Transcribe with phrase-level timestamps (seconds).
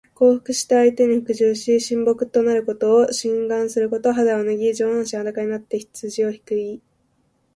[0.15, 4.11] 降伏して相手に服従し、臣僕となることを請願すること。
[4.13, 6.81] 肌を脱ぎ、上半身裸になって羊をひく意。